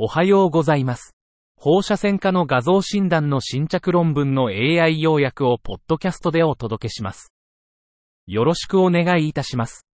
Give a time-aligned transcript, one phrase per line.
[0.00, 1.16] おはようございます。
[1.56, 7.32] 放射線科の画像診断の新着論文の AI 要約をポッドキャストでお届けします。
[8.28, 9.88] よろしくお願いいたします。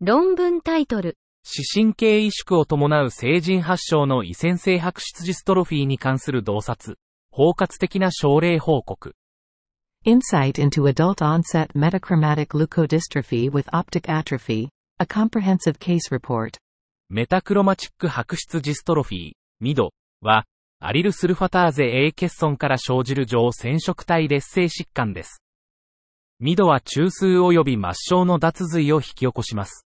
[0.00, 6.98] 論文タイトル、視神経萎縮を伴う成人発症の遺線性白質ジストロフィーに関する洞察、
[7.30, 9.14] 包括的な症例報告。
[10.04, 16.58] Insight into adult onset metachromatic leukodystrophy with optic atrophy, a comprehensive case report.
[17.10, 19.92] メタクロマチック白質ジストロフィー、ミド
[20.22, 20.44] は、
[20.80, 25.42] アリルスルファターゼ A 欠損から生じる上染色体劣性疾患です。
[26.40, 29.86] ミドは中枢及び末梢の脱髄を引き起こします。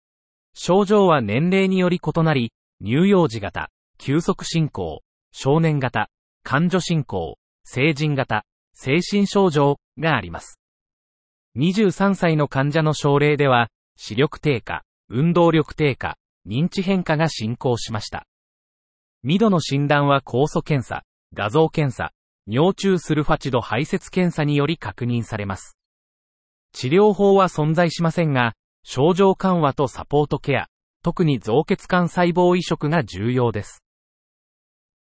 [0.53, 5.01] 症状は年齢により異なり、乳幼児型、急速進行、
[5.31, 6.09] 少年型、
[6.43, 8.43] 感女進行、成人型、
[8.73, 10.59] 精神症状があります。
[11.57, 18.27] 23歳の患者の症例では、視力低下、運動力低下、認知変化が進行しました。
[19.23, 22.11] ミドの診断は酵素検査、画像検査、
[22.47, 25.77] 尿中スルファチド排泄検査により確認されます。
[26.73, 30.67] 治療法は存在しませんが、症状緩和とサポートケア、
[31.01, 33.83] 特に造血管細胞移植が重要です。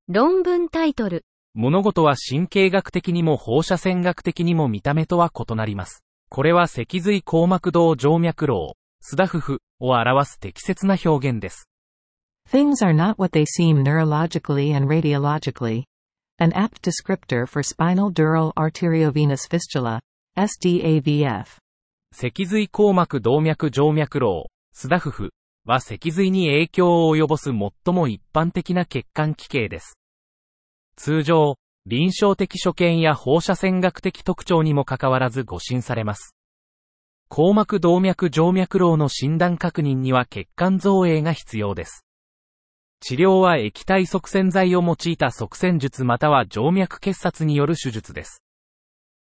[0.09, 1.25] 論文タイトル、
[1.55, 6.05] 物事は神経学的にも放射線学的にも見た目とは異なります。
[6.29, 11.69] これは脊髄硬膜動静脈漏、スダフフを表す適切な表現です。
[12.51, 15.85] Things are not what they seem neurologically and radiologically.
[16.39, 20.01] An apt descriptor for spinal dural arteriovenous fistula,
[20.37, 21.59] SDAVF.
[22.13, 25.31] 脊髄硬膜動脈静脈漏、スダフフ
[25.65, 29.97] は脊髄に影響を及ぼす最も一般的な血管奇形です。
[30.97, 31.57] 通常、
[31.87, 36.35] 臨床的所見や放射線学的特徴にもかかわらず誤診されます。
[37.33, 42.05] 硬膜動脈静脈漏の診断確認には血管造影が必要です。
[42.99, 48.43] 治療は液体側線剤を用いた側線術または静脈結紮による手術です。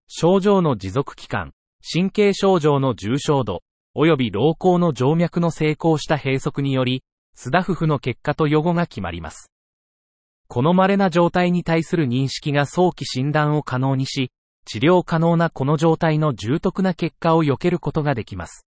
[0.06, 1.52] 症状の持続期間、
[1.90, 3.62] 神経症状の重症度、
[3.96, 7.02] 及び老行の静脈の成功した閉塞により、
[7.34, 9.50] スダフフの結果と予後が決まります。
[10.46, 14.30] この稀な状態に対する認識が早期診断を可能にし、
[14.64, 18.66] 治療可能なこの状態の重篤な結果を避けることができます。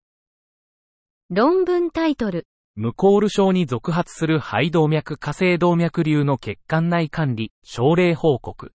[1.29, 2.45] 論文タイトル、
[2.77, 8.73] ムコール症に続発する肺動脈下性動脈瘤の血管内管理、症例報告。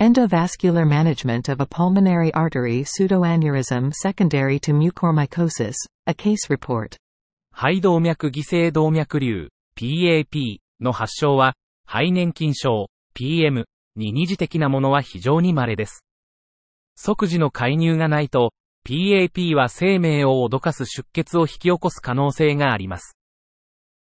[0.00, 5.74] Endovascular management of a pulmonary artery pseudoaneurysm secondary to mucormycosis,
[6.06, 6.96] a case report.
[7.52, 13.64] 肺動脈犠牲動脈瘤、PAP の発症は、肺年筋症、PM
[13.96, 16.04] に二次的なものは非常に稀です。
[17.00, 18.52] 即時の介入がないと、
[18.84, 23.16] PAP は生命を脅かす出血を引き起こす可能性があります。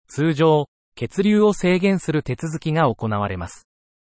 [0.08, 3.66] 通常、血流を制限する手続きが行われます。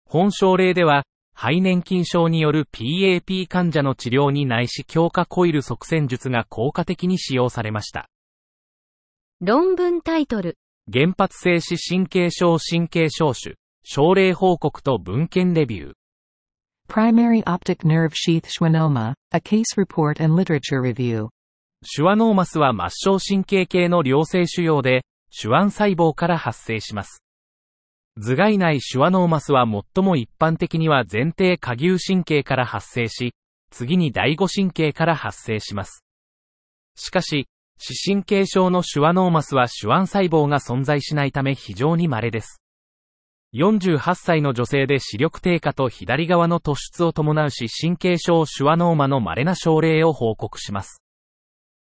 [0.05, 8.09] 本症例では、肺年筋症による PAP 患者の治療に内視強化コイル側線術が効果的に使用されました。
[9.41, 10.55] 論文タイトル、
[10.91, 15.96] 原発性視神経症神経症種、症例報告と文献レビュー。
[16.87, 21.27] Primary optic nerve sheath schwannoma, a case report and literature review.
[21.83, 27.21] シュワノーマスは末梢神経系の良性腫瘍で、手腕細胞から発生します。
[28.15, 33.33] 頭蓋内シュワノーマスは最も一般的には前庭下牛神経から発生し、
[33.69, 36.03] 次に第五神経から発生します。
[36.95, 42.61] しかし、視神経症のシュワノーマスは手腕細胞が存在しないため非常に稀です。
[43.55, 51.01] 48歳の女性で視力低下と左側の突出を伴う視神経症シュワノーマの稀な症例を報告します。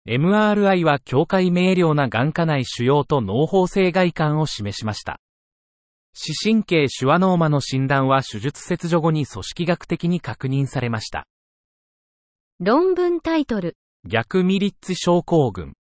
[0.09, 5.21] MRI は境界明瞭な眼下内腫瘍と脳包性外観を示しました。
[6.15, 11.27] 視神経シュワノーマの診断は手術切除後に組織学的に確認されました。
[12.61, 15.75] 論文タイトル、逆ミリッツ症候群。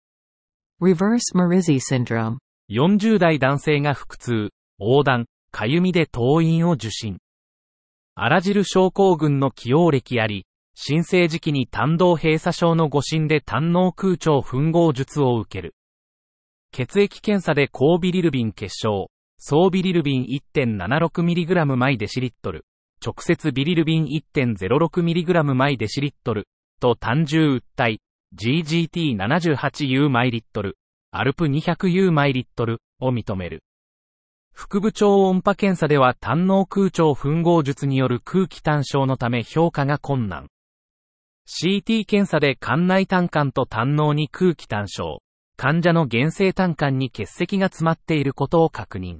[0.80, 2.36] Reverse Marizzi syndrome.
[2.70, 7.18] 40代男性が腹痛、横断、かゆみで当院を受診。
[8.14, 15.74] アラジル症候群の起用歴あり、新生時期に胆道閉鎖症の誤診で胆脳空調吻合術を受ける。
[16.72, 20.24] 血液検査で高ビリルビン結晶、総ビリルビン
[20.54, 22.64] 1.76mg 毎デシリットル、
[23.04, 24.04] 直接ビリルビン
[24.34, 26.46] 1.06mg 毎デシリットル、
[26.80, 28.00] と単重訴体、
[28.36, 30.76] GGT78U マイリットル、
[31.10, 33.62] アルプ 200U マイリットルを認める。
[34.60, 40.48] 腹部超音波検査では胆脳空調吻合術による空気単症のため評価が困難。
[41.46, 45.22] CT 検査で肝内胆管と胆脳に空気単症、
[45.56, 49.18] 患者の原性胆管に結石が詰まっていることを確認。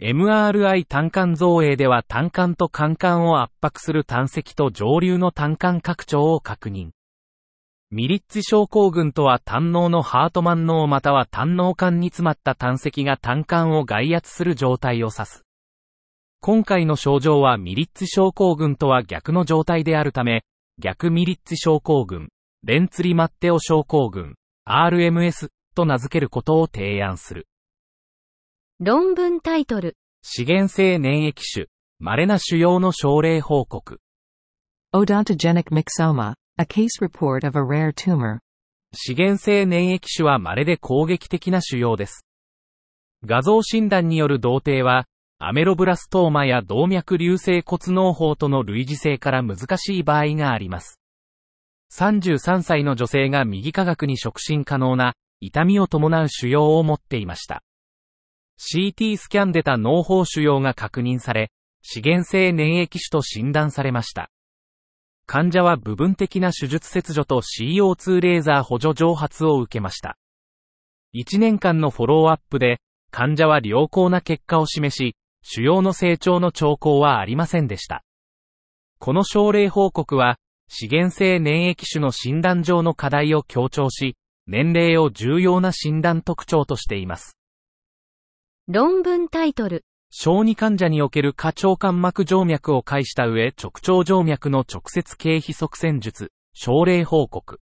[0.00, 6.90] MRI 単管造影では単管と肝管を圧迫する胆石と上流の単管拡張を確認。
[7.90, 15.44] ミリッツ症候群とは胆脳のハートマン脳または胆脳管に詰まった胆石が胆管を外圧する状態を指す。
[16.40, 20.44] 今回の症状はミリッツ症候群とは逆の状態であるため、
[20.78, 22.28] 逆ミリッツ症候群、
[22.62, 24.34] レンツリマッテオ症候群、
[24.68, 27.46] RMS と名付けることを提案する。
[28.80, 29.96] 論文タイトル。
[30.22, 31.66] 資源性粘液種、
[32.00, 33.98] 稀な腫瘍の症例報告。
[34.94, 38.40] Odontogenic myxoma, a case report of a rare tumor.
[38.92, 42.26] 資源性粘液種は稀で攻撃的な腫瘍です。
[43.24, 45.06] 画像診断による同定は、
[45.38, 51.00] アメロブラストーマや動脈流性骨嚢胞との類似性から難しい場合があります。
[51.92, 57.62] 33歳の女性が右下顎に触診可能な痛みを伴う腫瘍を持っていました。
[58.58, 61.52] CT スキャンでた脳胞腫瘍が確認され、
[61.82, 64.28] 資源性粘液種と診断されました。
[65.30, 70.16] 患者は部分的な手術切除と CO2 レーザー補助蒸発を受けました。
[71.14, 72.80] 1年間のフォローアップで、
[73.10, 78.04] 患者は良好な結果を示し、腫瘍の成長の兆候はありませんでした。
[78.98, 84.16] この症例報告は、資源性粘液種の診断上の課題を強調し、
[84.46, 87.36] 年齢を重要な診断特徴としています。
[88.66, 89.84] 論文タイトル。
[90.10, 97.60] 小児患者における過腸間膜静脈を介した上、直腸静脈の直接経費側線術、症例報告。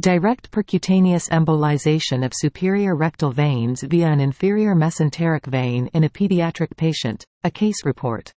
[0.00, 6.74] Direct percutaneous embolization of superior rectal veins via an inferior mesenteric vein in a pediatric
[6.76, 8.32] patient, a case report.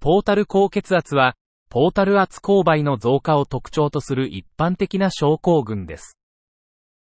[0.00, 1.36] ポータル高血圧は、
[1.68, 6.16] ポータル圧勾配の増加を特徴とする一般的な症候群です。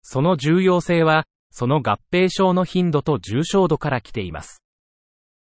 [0.04, 4.63] その重要性は、その合併症の頻度と重症度から来ています。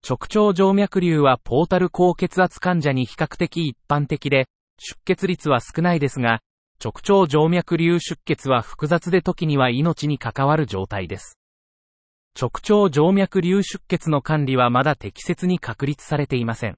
[0.05, 6.41] 直腸静脈瘤はポータル高血圧患者に比較的一般的で、出血率は少ないですが、
[6.83, 11.39] 直腸静脈瘤出血は複雑で時には命に関わる状態です。
[12.37, 16.75] 直腸静脈瘤出血の管理はまだ適切に確立されていません。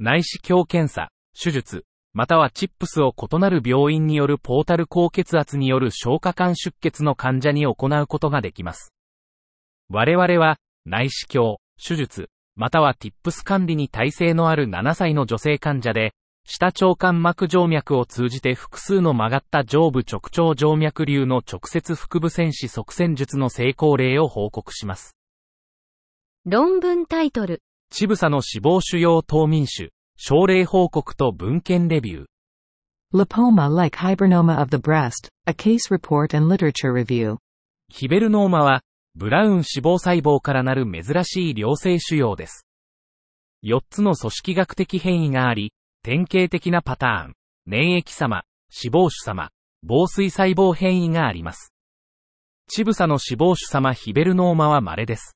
[0.00, 8.92] 内視鏡検査、手術、またはチップスを異なる病院によるポータル高血圧による消化管出血の患者に行うことができます。
[9.90, 16.12] 我々は、内視鏡、手術、またはティップス管理に耐性のある7歳の女性患者で、
[16.44, 25.16] 下腸管膜静脈を通じて複数の曲がった上部直腸静脈流の直接腹部戦士側線術の成功例を報告します。
[26.44, 27.62] 論文タイトル。
[27.90, 32.26] チブサの死亡腫瘍冬眠種、症例報告と文献レビュー。
[33.12, 37.38] Lipoma like hibernoma of the breast, a case report and literature review.
[37.88, 38.82] ヒベルノーマは、
[39.18, 42.66] ブラウン脂肪細胞からなる珍しい良性腫瘍です。
[43.64, 45.72] 4つの組織学的変異があり、
[46.02, 47.34] 典型的なパターン、
[47.64, 49.48] 粘液様、脂肪種様、
[49.82, 51.72] 防水細胞変異があります。
[52.68, 55.34] チブサの脂肪種様ヒベルノーマは稀です。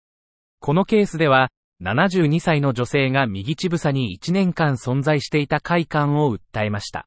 [0.58, 1.48] このケースでは、
[1.82, 7.06] 72歳の女性が右チブサに1年間存在していた快感を訴えました。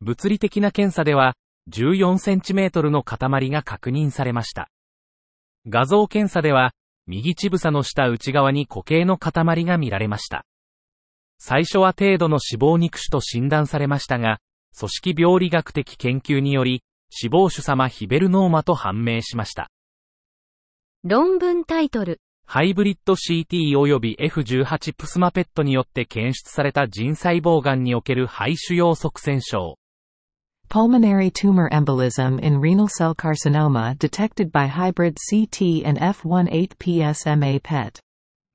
[0.00, 1.34] 物理的な検査では、
[1.70, 4.70] 14センチメートルの塊が確認されました。
[5.68, 6.72] 画像検査では、
[7.06, 10.44] 右チブサの下内側に固形の塊が見られました。
[11.38, 14.38] 最初は程度の死亡肉種と診断されましたが、
[14.78, 19.70] 組織病理学的研究により、死亡種様ヒベルノーマと判明しました。
[21.04, 22.20] 論文タイトル。
[22.46, 29.78] ハイブリッド CT 及び F18 プスマペットによって検出された腎細胞癌における肺腫瘍側線症。
[30.68, 38.00] Pulmonary tumor embolism in renal cell carcinoma detected by hybrid CT and F18 PSMA PET。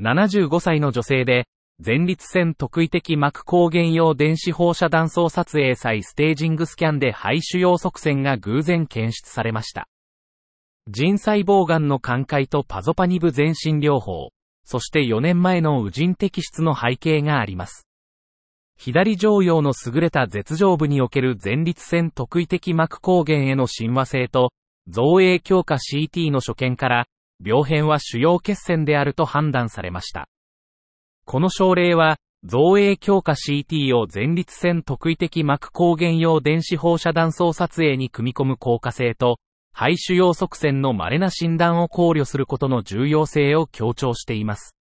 [0.02, 1.46] 75歳の女性で、
[1.84, 9.88] 前立腺特異的膜抗原用電子放射断層撮影際ステージングスキャンで肺腫瘍側線が偶然検出されました。
[10.88, 14.32] 腎細胞癌の寛解とパゾパニブ全身療法、
[14.64, 17.88] そして4年前の右腎摘出の背景があります。
[18.84, 24.54] 左上葉の優れた絶上部における前立腺特異的膜抗原への親和性と、
[24.88, 27.06] 造影強化 CT の所見から、
[27.46, 30.28] 病変は主要血栓であると判断されました。
[31.26, 39.38] この症例は、造影強化 CT を前立腺特異的膜抗原用電子放射断層撮影に組み込む効果性と、
[39.76, 44.76] 肺腫瘍側線の稀な診断を考慮することの重要性を強調しています。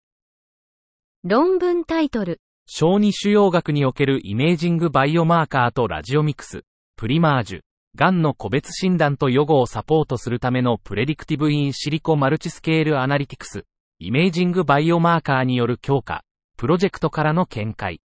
[1.24, 2.42] 論文タイトル。
[2.68, 6.64] 小児腫瘍学におけるイメージングバイオマーカーとラジオミクス、
[6.96, 7.60] プリマージュ、
[7.94, 13.64] 癌の個別診断と予後をサポートするためのプレディクティブインシリコマルチスケールアナリティクス、
[14.00, 16.24] イメージングバイオマーカーによる強化、
[16.58, 18.00] プロジェクトからの見解。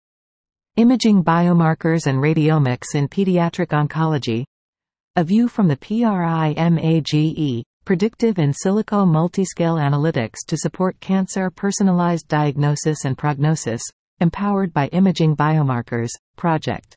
[0.77, 4.45] Imaging biomarkers and radiomics in pediatric oncology.
[5.15, 13.05] A view from the PRIMAGE, predictive in silico multiscale analytics to support cancer personalized diagnosis
[13.07, 13.81] and prognosis,
[14.21, 16.97] empowered by imaging biomarkers, project.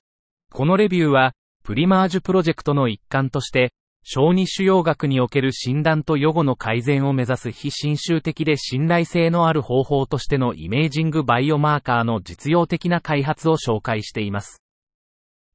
[0.51, 3.74] このレビューは、プリマージュプロジェクトの一環として、
[4.04, 14.62] 小児腫瘍学における診断と予後の改善を目指す非侵襲的で信頼性のある方法としてのイメージングバイオマーカーの実用的な開発を紹介しています。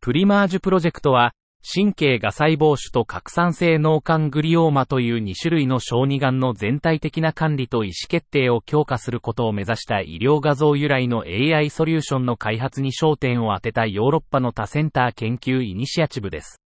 [0.00, 1.32] プリマージュプロジェクトは、
[1.68, 16.60] 神経芽細胞種と拡散性脳幹グリオーマという2種類の小児がんの全体的な管理と意思決定を強化することを目指した医療画像由来の AI ソリューションの開発に焦点を当てたヨーロッパの多センター研究イニシアチブです。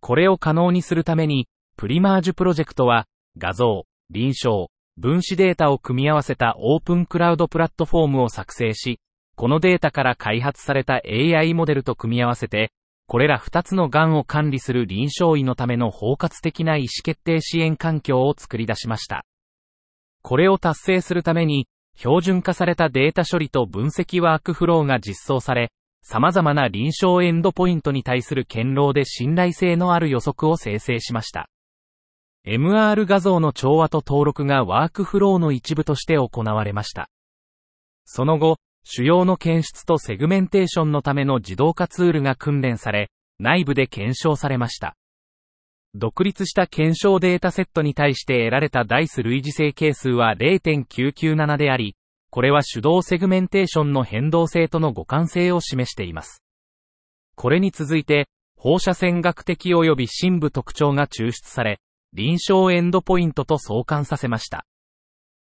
[0.00, 3.06] これを可能にするために、プリマージュプロジェクトは、
[3.38, 8.98] 画像、臨床、分子データを組み合わせたオープンクラウドプラットフォームを作成し、
[9.36, 12.72] このデータから開発された AI モデルと組み合わせて、
[13.10, 19.24] これら2つの癌を管理する臨床医のための包括的な意思決定支援環境を作り出しました。
[20.22, 31.48] これを達成するために、標準化されたデータ処理と分析ワークフローが実装され、様々な臨床エンドポイントに対する堅牢で信頼性のある予測を生成しました。
[32.46, 37.10] MR 画像の調和と登録がワークフローの一部として行われました。
[38.04, 38.58] その後、
[38.92, 44.96] 腫瘍の検出とセグメンテーションのための自動化ツールが訓練され、内部で検証されました。
[45.94, 51.94] 独立した検証データセットに対して得られたダイス類似性係数は0.997であり、
[52.30, 56.42] これは手動セグメンテーションの変動性との互換性を示しています。
[57.36, 61.78] これに続いて、放射線学的及び深部特徴が抽出され、
[62.12, 64.66] 臨床エンドポイントと相関させました。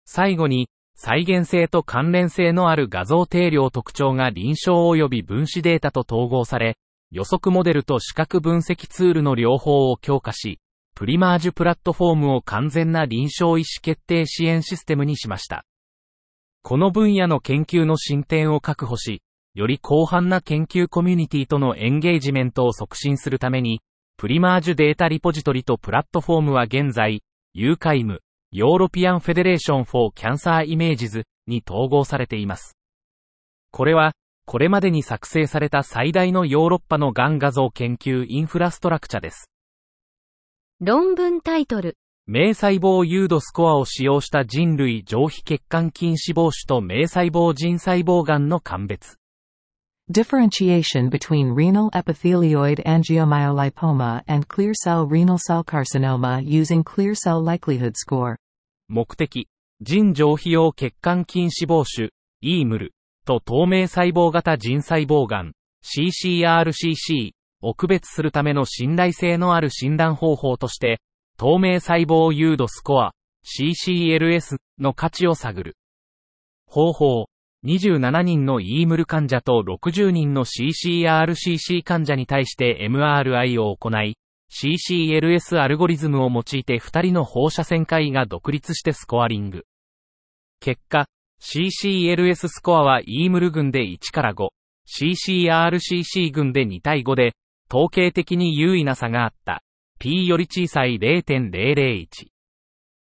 [0.05, 6.75] 最後に、再現性と関連性のある画像定量特徴が臨床及び分子データと統合され、
[7.11, 10.59] 予測モデルと視覚分析ツールの両方を強化し、
[10.95, 15.63] PRIMAGE プラットフォームを完全な臨床意思決定支援システムにしました。
[16.63, 19.21] この分野の研究の進展を確保し、
[19.53, 23.81] より広範な研究コミュニティとのエンゲージメントを促進するために、
[24.17, 27.21] PRIMAGE データリポジトリとプラットフォームは現在、
[27.53, 32.77] EUCAIM、European Federation for Cancer Images に統合されています。
[33.71, 34.13] これは、
[34.45, 39.51] これまでに作成された最大のヨーロッパのがん画像研究インフラストラクチャです。
[40.79, 41.97] 論文タイトル。
[42.25, 49.17] 名細胞誘導スコアを使用した人類上皮血管筋脂肪腫と名細胞腎細胞がんの鑑別。
[50.09, 58.37] Differentiation between renal epithelioid angiomyolipoma and clear cell renal cell carcinoma using clear cell likelihood score.
[58.87, 59.49] 目的、
[59.83, 62.09] 腎上皮用血管筋脂肪腫、
[62.41, 62.91] EML
[63.25, 65.51] と透明細胞型腎細胞がん、
[65.83, 71.01] CCRCC を区別するための信頼性のある診断方法として、
[71.37, 73.11] 透明細胞誘導スコア、
[73.43, 75.75] CCLS の価値を探る。
[76.65, 77.27] 方法、
[77.65, 84.17] 27人の EML 患者と60人の CCRCC 患者に対して MRI を行い、
[84.49, 89.65] CCLS アルゴリズムを用いて2人の放射線科医が独立してスコアリング。
[90.59, 91.07] 結果、
[91.41, 94.47] CCLS スコアは EML 群で1から5、
[94.87, 97.33] CCRCC 群で2対5で、
[97.69, 99.61] 統計的に優位な差があった。
[99.99, 102.07] P より小さい0.001。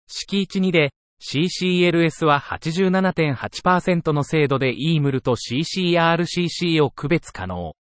[0.08, 7.74] 式1-2で、CCLS は87.8%の精度で EML と CCRCC を区別可能。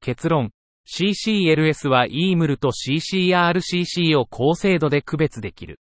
[0.00, 0.52] 結論、
[0.88, 5.80] CCLS は EML と CCRCC を高精度で区別できる。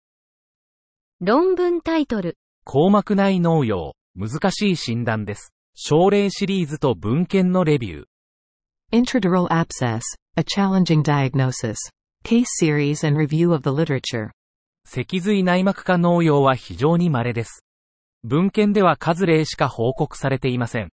[1.20, 2.36] 論文タイトル。
[2.64, 5.52] 硬膜内農用、難しい診断です。
[5.74, 8.04] 症例シリーズと文献のレビュー。
[8.90, 10.00] Intradural abscess,
[10.36, 11.76] a challenging diagnosis.
[12.24, 14.32] Case series and review of the literature.
[14.90, 17.62] 脊髄内膜下農用は非常に稀です。
[18.24, 20.88] 文献では数例しか報告されていません。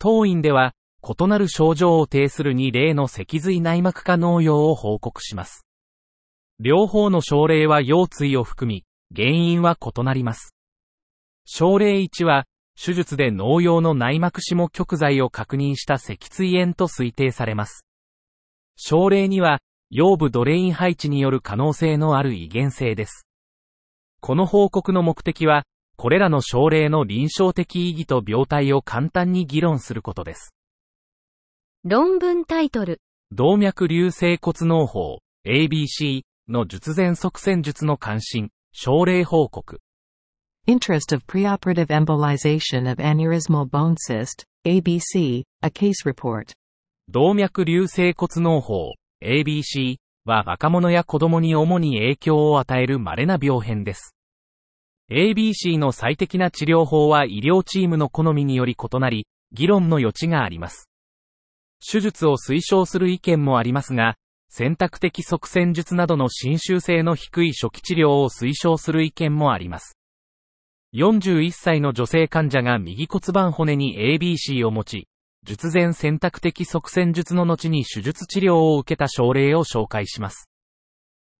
[0.00, 0.74] 当院では、
[1.08, 5.64] 異なる症状を呈する2例の脊髄内膜下農用を報告します。
[6.58, 10.56] 両方の症例は腰椎を含み、原因は異なります。
[11.44, 17.86] 症例1は、手術で農用の内膜下極剤を確認した脊椎炎と推定されます。
[18.74, 19.60] 症例2は、
[19.90, 23.26] 腰部ドレイン配置による可能性のある遺伝性です。
[24.20, 25.64] この報告の目的は、
[25.96, 30.54] これらの症例の臨床的意義と病態を簡単に議論することです。
[31.84, 33.00] 論文タイトル。
[33.32, 39.80] 動脈流性骨嚢法 ABC の術前側線術の関心、症例報告。
[40.66, 46.52] Interest of preoperative embolization of aneurysmal bone cyst, ABC, a case report.
[47.08, 54.14] 動脈流性骨嚢胞、ABC は若者や子供に主に影響を与える稀な病変です。
[55.10, 60.88] ABC の最適な治療法は医療チームの好みにより異なり、議論の余地があります。
[61.80, 64.16] 手術を推奨する意見もありますが、
[64.50, 69.98] 選択的側線術などの侵襲性の低い初期治療を推奨する意見もあります。
[70.94, 75.08] 41歳の女性患者が右骨盤骨に ABC を持ち、
[75.44, 80.48] 術前選択的側線術の後に手術治療を受けた症例を紹介します。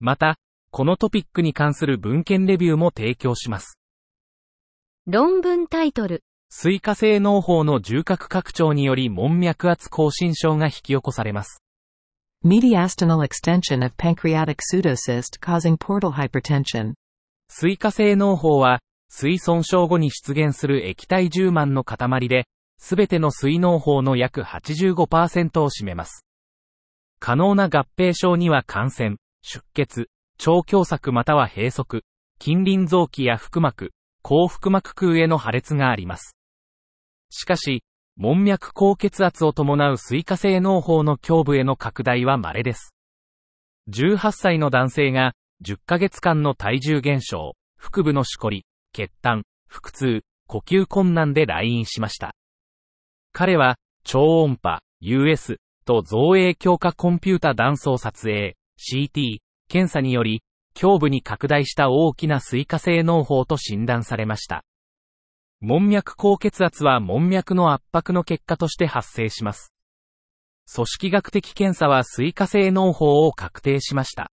[0.00, 0.37] また、
[0.71, 3.78] このトピックに関する文献レビューも提供します。
[5.07, 6.23] 論文タイトル。
[6.50, 11.62] 水化性脳胞の重核拡張により門脈圧亢進症が引き起こされます。
[12.45, 16.95] Mediastinal extension of pancreatic pseudocyst causing portal hypertension.
[17.50, 22.47] 水化性脳胞は、水損傷後に出現する液体充満の塊で、
[22.78, 26.25] すべての水脳胞の約85%を占めます。
[27.20, 30.08] 可能な合併症には感染、出血、
[30.47, 32.02] 腸狭窄または閉塞、
[32.38, 33.92] 近隣臓器や腹膜、
[34.23, 36.37] 高腹膜空への破裂があります。
[37.30, 37.82] しかし、
[38.16, 42.94] 門脈高血圧を伴う水化性脳胞の胸部への拡大は稀です。
[43.90, 52.35] 18歳の男性が10ヶ月間の体重減少、腹部のしこり、血痰、腹痛、呼吸困難で来院しました。
[53.32, 60.42] 彼は、超音波、US と造影強化コンピュータ断層撮影、CT、検査により、
[60.80, 64.64] 胸部に拡大した大きな水化性脳胞と診断されました。
[65.61, 69.73] 門脈高血圧は門脈の圧迫の結果として発生します。
[70.73, 74.30] 組織学的検査は水化性脳胞を確定しました。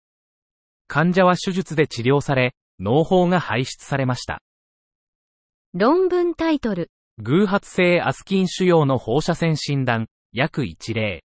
[0.87, 4.43] 患者は手術で治療され、脳胞が排出されました。
[5.75, 6.91] 論文タイトル。
[7.21, 11.25] 偶発性アスキン腫瘍の放射線診断、約一例。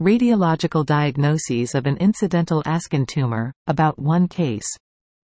[0.00, 4.62] Radiological diagnoses of an incidental Askin tumor, about one case.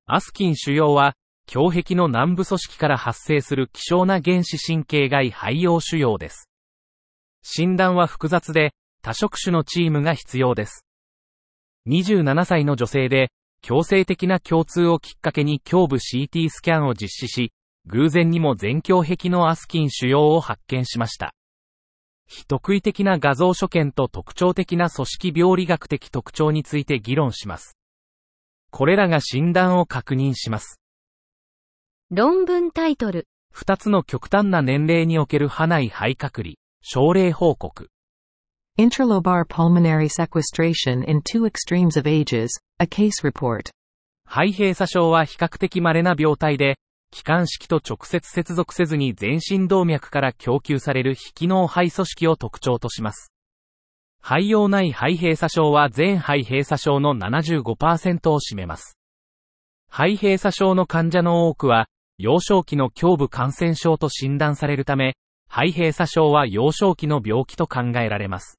[0.07, 1.14] アスキン腫瘍は、
[1.53, 6.49] 胸壁の南部組織から発生する希少な原始神経外肺葉腫瘍です。
[7.42, 10.87] 診断は複雑で、多職種のチームが必要です。
[11.88, 17.53] 27歳の女性で、強制的な共通をきっかけに胸部 CT スキャンを実施し、
[17.87, 21.35] 偶然にも全胸壁のアスキン腫瘍を発見しました。
[22.27, 27.77] 非特異的な画像所見と特徴的な組織病理学的特徴について議論します。
[28.71, 30.81] これらが診断を確認します。
[32.11, 33.27] 論文タイトル。
[33.51, 37.90] 二つの極端な年齢における派内肺隔離、症例報告。
[38.79, 43.71] Intralobar pulmonary sequestration in two extremes of ages, a case report.
[44.25, 46.79] 肺閉鎖症は比較的稀な病態で、
[47.12, 53.31] 気管式と直接接続せずに全身動脈から供給される非機能肺組織を特徴とします。
[54.20, 58.96] 肺葉内肺閉鎖症は全肺閉鎖症の75%を占めます。
[59.90, 65.16] 肺閉鎖症の患者の多くは、幼少期の胸部感染症と診断されるため、
[65.51, 68.59] 肺閉鎖症は幼少期の病気と考えられます。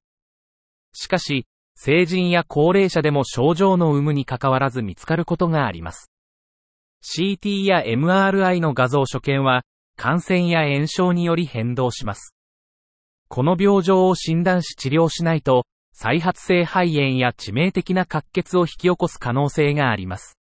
[0.92, 6.13] しかし、成人や高齢者でも症状の有無に関わらず見つかることがあります。
[7.04, 9.62] CT や MRI の画像所見は、
[9.96, 12.34] 感染や炎症により変動します。
[13.28, 20.38] この病状を診断し治療しないと、再発性肺炎や致命的な滑血を引き起こす可能性があります。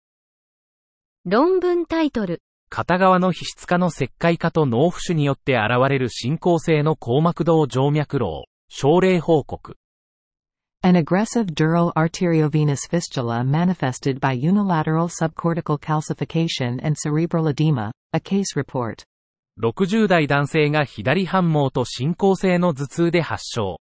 [1.26, 2.42] 論文タイトル。
[2.70, 9.79] 片側の皮質化の石灰化と脳浮腫によって現れる進行性の硬膜動静脈瘻、症例報告。
[10.82, 19.04] An aggressive dural arteriovenous fistula manifested by unilateral subcortical calcification and cerebral edema, a case report.
[19.62, 23.82] 60代男性が左反毛と進行性の頭痛で発症。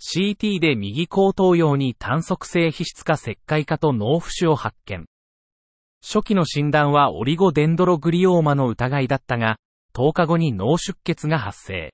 [0.00, 5.06] CT で右後頭葉に単側性皮質化石灰化と脳浮腫を発見。
[6.04, 9.56] 初期の診断はオリゴデンドログリオーマの疑いだったが、
[9.94, 11.92] 10日後に脳出血が発生。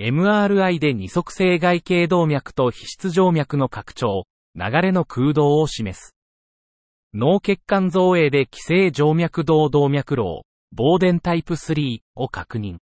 [0.00, 6.14] MRI で二足性外形動脈と皮質静脈の拡張、流れの空洞を示す。
[7.14, 12.76] 脳血管造影で気性静脈動動脈瘻、ボーデンタイプ3を確認。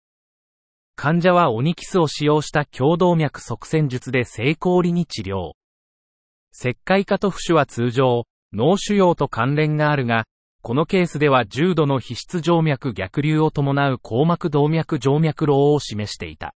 [0.94, 5.52] 患者はオニキスを使用した強動脈側線術で成功裏に治療。
[6.52, 10.26] 石灰化と浮腫は通常、脳腫瘍と関連があるが、
[10.61, 16.52] このケースでは重度の皮質静脈逆流を伴う硬膜動脈静脈瘻を示していた。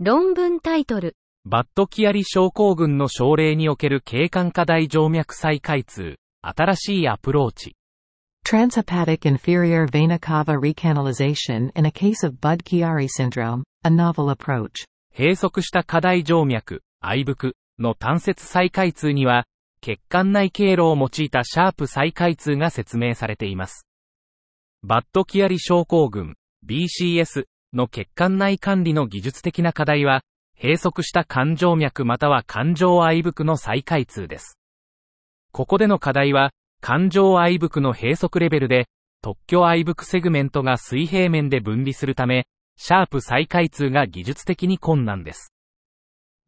[0.00, 1.16] 論文タイトル。
[1.44, 7.74] バットキアリ症候群の症例における経管下大静脈再開通、新しいアプローチ。
[8.46, 14.84] Transhepatic inferior vena cava recanalization in a case of Budd-Chiari syndrome, a novel approach.
[15.12, 19.46] 閉塞した過大静脈、愛腹の単節再開通には、
[19.80, 23.84] 血管内経路を用いたシャープ再開通が説明されています。
[24.84, 30.22] バッドキアリ症候群、BCS の血管内管理の技術的な課題は、
[30.60, 34.58] 閉塞した肝静脈または肝静愛腹の再開通です。
[35.52, 36.50] ここでの課題は、
[36.82, 38.86] 肝静愛腹の閉塞レベルで、
[39.22, 45.52] 特許愛腹セグメントが水平面で分離するため、シャープ再開通が技術的に困難です。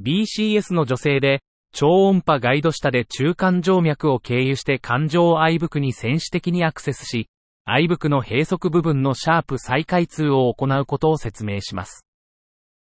[0.00, 7.28] BCS の女性で、超音波ガイド下で中間静脈を経由して肝静愛腹に戦士的にアクセスし、
[7.72, 12.04] 愛腹の閉塞部分のシャープ再開通を行うことを説明します。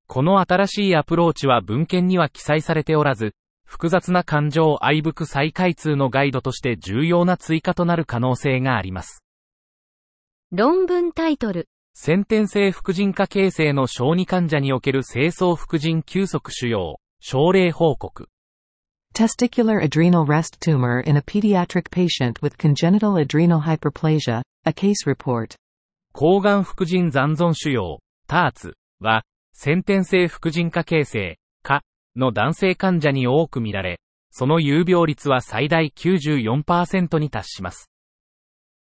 [0.07, 3.33] この新しいアプローチは文献には記載されておらず、
[3.65, 9.21] 複雑な感情愛腹再開通のガイドとして重要な追加となる可能性があります。
[10.51, 11.67] 論文タイトル。
[11.93, 18.29] 先天性副腎化形成の小児患者における清掃副腎休息腫瘍、症例報告。
[19.19, 25.55] Testicular adrenal rest tumor in a pediatric patient with congenital adrenal hyperplasia, a case report.
[26.13, 31.81] 抗がん副腎残存腫瘍、ターツは、先天性副腎化形成、化
[32.15, 33.99] の男性患者に多く見られ、
[34.31, 37.89] その有病率は最大94%に達します。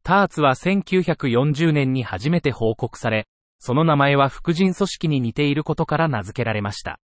[0.04, 3.26] ターツは1940年に初めて報告され、
[3.58, 7.00] その名前は副腎組織に似ていることから名付けられました。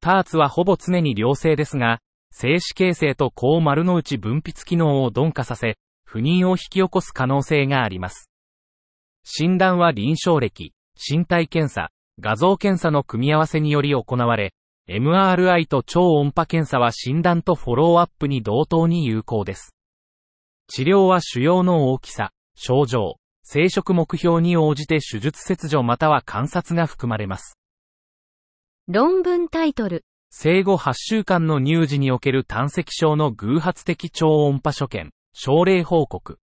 [0.00, 2.00] ターツはほぼ常に良性ですが、
[2.36, 8.28] 精子形成と高丸の内分泌機能を鈍化させ、不妊を引き起こす可能性があります。
[9.22, 14.52] 診断は臨床歴、身体検査、画像検査の組み合わせにより行われ、
[14.88, 19.72] MRI と超音波検査は診断とフォローアップに同等に有効です。
[20.66, 27.56] 治療は腫瘍の大きさ、症状、生殖目標に応じて手術切除または観察が含まれます。
[28.88, 30.04] 論文タイトル。
[30.36, 36.38] 生後8週間の乳児における胆石症の偶発的超音波所見、症例報告。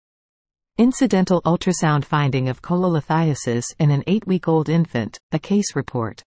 [0.78, 6.21] Incidental ultrasound finding of cholelithiasis in an 8-week-old infant, a case report.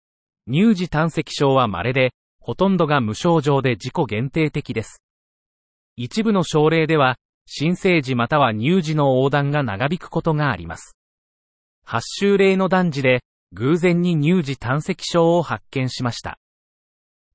[0.49, 5.03] 乳児胆石症は稀で、ほとんどが無症状で自己限定的です。
[5.97, 10.95] 一部の症例では、新生児または乳児の横断が長引くことがあります。
[11.85, 13.19] 8週例の男児で、
[13.51, 16.39] 偶然に乳児胆石症を発見しました。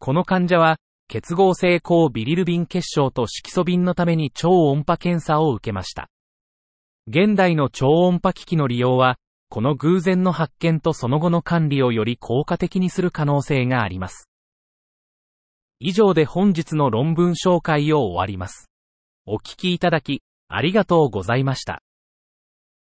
[0.04, 0.76] この患者は、
[1.08, 6.10] 結合性高ビリルビン結晶と色素瓶のために超音波検査を受けました。
[7.08, 9.16] 現代の超音波機器の利用は、
[9.48, 14.28] この偶然の発見とその後の管理をより効果的にする可能性があります。
[15.80, 18.68] 以上で本日の論文紹介を終わります。
[19.24, 21.80] お聞きいただき、ありがとうございました。